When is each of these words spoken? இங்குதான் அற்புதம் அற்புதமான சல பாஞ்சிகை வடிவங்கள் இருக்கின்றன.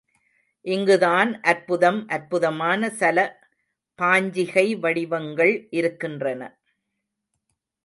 இங்குதான் 0.65 1.31
அற்புதம் 1.43 1.99
அற்புதமான 2.07 2.89
சல 2.99 3.17
பாஞ்சிகை 3.99 4.67
வடிவங்கள் 4.79 5.55
இருக்கின்றன. 5.71 6.41